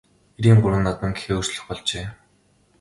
[0.37, 2.05] Эрийн гурван наадам гэхээ өөрчлөх болжээ.